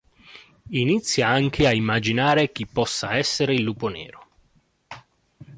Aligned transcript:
Inizia 0.69 1.27
anche 1.27 1.67
a 1.67 1.71
immaginare 1.75 2.51
chi 2.51 2.65
possa 2.65 3.17
essere 3.17 3.53
il 3.53 3.61
Lupo 3.61 3.87
Nero. 3.87 4.27